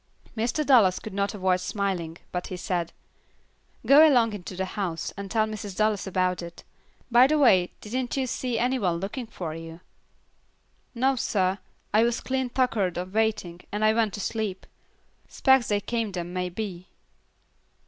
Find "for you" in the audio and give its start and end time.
9.27-9.79